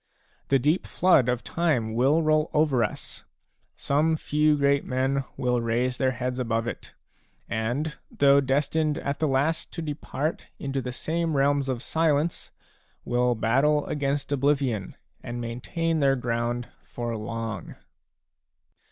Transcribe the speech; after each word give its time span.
5 0.45 0.49
The 0.49 0.57
deep 0.57 0.87
flood 0.87 1.29
of 1.29 1.43
time 1.43 1.93
will 1.93 2.23
roll 2.23 2.49
over 2.55 2.83
us; 2.83 3.23
some 3.75 4.15
few 4.15 4.57
great 4.57 4.83
men 4.83 5.25
will 5.37 5.61
raise 5.61 5.97
their 5.97 6.13
heads 6.13 6.39
above 6.39 6.65
it, 6.65 6.95
and, 7.47 7.99
though 8.09 8.41
destined 8.41 8.97
at 8.97 9.19
the 9.19 9.27
last 9.27 9.71
to 9.73 9.81
depart 9.83 10.47
into 10.57 10.81
the 10.81 10.91
same 10.91 11.37
realms 11.37 11.69
of 11.69 11.83
silence, 11.83 12.49
will 13.05 13.35
battle 13.35 13.85
against 13.85 14.31
oblivion 14.31 14.95
and 15.21 15.39
maintain 15.39 15.99
their 15.99 16.15
ground 16.15 16.69
for 16.83 17.15
long. 17.15 17.75